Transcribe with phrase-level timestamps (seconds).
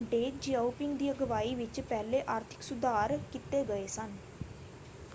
[0.03, 4.17] ਡੇਂਗ Xiaoping ਦੀ ਅਗਵਾਈ ਵਿੱਚ ਪਹਿਲੇ ਆਰਥਿਕ ਸੁਧਾਰ ਕੀਤੇ ਗਏ ਸਨ।